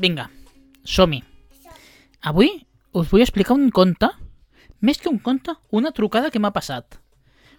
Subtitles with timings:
[0.00, 0.30] Vinga,
[0.88, 1.20] som-hi.
[2.24, 2.48] Avui
[2.96, 4.08] us vull explicar un conte,
[4.80, 6.96] més que un conte, una trucada que m'ha passat.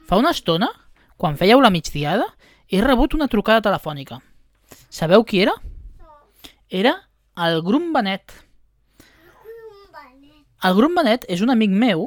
[0.09, 0.71] Fa una estona,
[1.21, 2.25] quan fèieu la migdiada,
[2.65, 4.17] he rebut una trucada telefònica.
[4.89, 5.53] Sabeu qui era?
[6.69, 6.95] Era
[7.45, 8.33] el Grum Benet.
[10.61, 12.03] El Grum Benet és un amic meu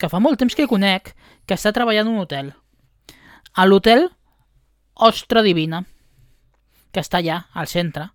[0.00, 1.10] que fa molt temps que conec
[1.44, 2.54] que està treballant en un hotel.
[3.52, 4.06] A l'hotel
[4.96, 5.82] Ostra Divina,
[6.96, 8.06] que està allà, al centre.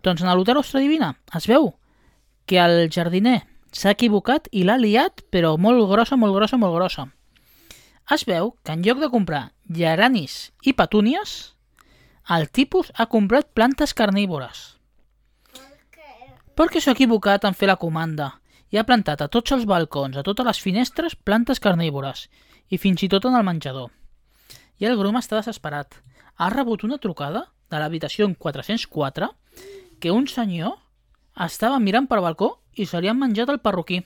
[0.00, 1.74] Doncs en l'hotel Ostra Divina es veu
[2.48, 3.42] que el jardiner
[3.76, 7.10] s'ha equivocat i l'ha liat, però molt grossa, molt grossa, molt grossa.
[8.10, 11.54] Es veu que en lloc de comprar geranis i petúnies,
[12.24, 14.80] el tipus ha comprat plantes carnívores.
[16.56, 18.39] Perquè s'ha equivocat en fer la comanda
[18.70, 22.28] i ha plantat a tots els balcons, a totes les finestres, plantes carnívores
[22.70, 23.90] i fins i tot en el menjador.
[24.78, 25.98] I el grom està desesperat.
[26.38, 29.28] Ha rebut una trucada de l'habitació en 404
[30.00, 30.78] que un senyor
[31.44, 34.00] estava mirant per balcó i se li han menjat el perruquí.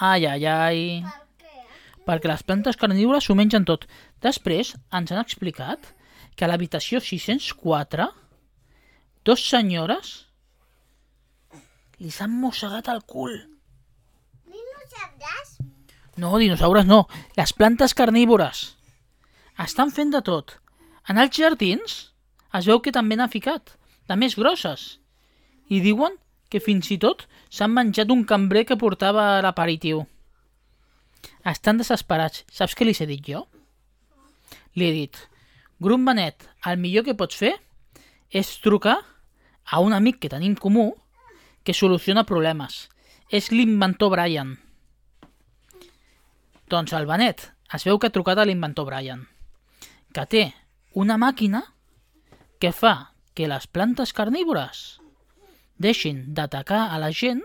[0.00, 0.80] Ai, ai, ai...
[2.04, 3.86] Perquè les plantes carnívores s'ho mengen tot.
[4.20, 5.94] Després ens han explicat
[6.36, 8.10] que a l'habitació 604
[9.24, 10.26] dos senyores
[12.04, 13.32] li s'han mossegat el cul.
[16.20, 17.06] No, dinosaures no.
[17.38, 18.74] Les plantes carnívores.
[19.64, 20.58] Estan fent de tot.
[21.08, 21.94] En els jardins
[22.54, 23.72] es veu que també n'ha ficat,
[24.06, 24.98] de més grosses.
[25.72, 26.18] I diuen
[26.52, 30.04] que fins i tot s'han menjat un cambrer que portava l'aperitiu.
[31.48, 32.44] Estan desesperats.
[32.52, 33.46] Saps què li he dit jo?
[34.76, 35.16] Li he dit,
[35.80, 37.54] Grum Benet, el millor que pots fer
[38.30, 38.98] és trucar
[39.64, 40.92] a un amic que tenim comú
[41.64, 42.88] que soluciona problemes.
[43.32, 44.58] És l'inventor Brian.
[46.70, 49.24] Doncs el Benet es veu que ha trucat a l'inventor Brian,
[50.14, 50.44] que té
[50.94, 51.64] una màquina
[52.60, 55.00] que fa que les plantes carnívores
[55.76, 57.42] deixin d'atacar a la gent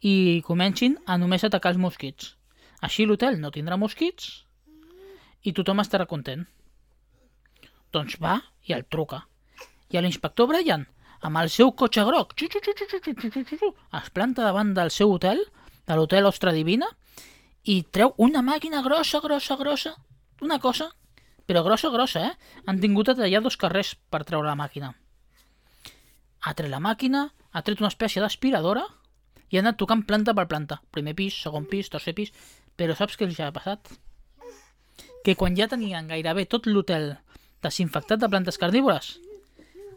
[0.00, 2.36] i comencin a només atacar els mosquits.
[2.80, 4.44] Així l'hotel no tindrà mosquits
[5.42, 6.46] i tothom estarà content.
[7.92, 8.38] Doncs va
[8.68, 9.24] i el truca.
[9.90, 10.86] I l'inspector Brian,
[11.20, 12.34] amb el seu cotxe groc,
[14.02, 15.42] es planta davant del seu hotel,
[15.88, 16.88] de l'hotel Ostra Divina,
[17.64, 19.94] i treu una màquina grossa, grossa, grossa,
[20.40, 20.90] una cosa,
[21.48, 22.62] però grossa, grossa, eh?
[22.66, 24.92] Han tingut a tallar dos carrers per treure la màquina.
[26.44, 28.84] Ha tret la màquina, ha tret una espècie d'aspiradora
[29.48, 30.78] i ha anat tocant planta per planta.
[30.92, 32.34] Primer pis, segon pis, tercer pis...
[32.78, 33.88] Però saps què els ha passat?
[35.26, 37.16] Que quan ja tenien gairebé tot l'hotel
[37.64, 39.16] desinfectat de plantes carnívores,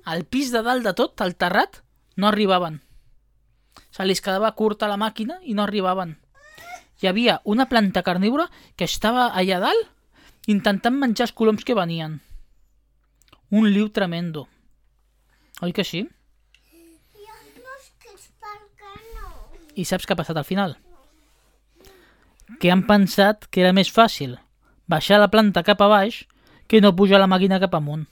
[0.06, 1.82] al pis de dalt de tot, al terrat,
[2.16, 2.82] no arribaven.
[3.92, 6.18] Se li quedava curta la màquina i no arribaven.
[7.02, 9.90] Hi havia una planta carnívora que estava allà dalt
[10.48, 12.20] intentant menjar els coloms que venien.
[13.50, 14.48] Un liu tremendo.
[15.62, 16.08] Oi que sí?
[19.76, 20.76] I saps què ha passat al final?
[22.60, 24.36] Que han pensat que era més fàcil
[24.92, 26.26] baixar la planta cap a baix
[26.68, 28.06] que no pujar la màquina cap amunt.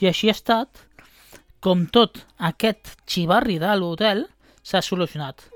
[0.00, 0.82] I així ha estat
[1.64, 2.20] com tot
[2.50, 4.26] aquest xivarri de l'hotel
[4.62, 5.48] s'ha solucionat.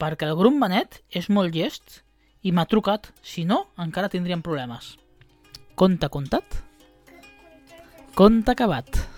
[0.00, 2.02] Perquè el grup Benet és molt llest
[2.42, 4.96] i m'ha trucat, si no, encara tindríem problemes.
[5.74, 6.60] Conte contat?
[8.14, 9.13] Conte acabat.